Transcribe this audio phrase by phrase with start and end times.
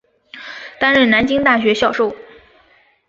[0.79, 2.11] 担任南京大学教授。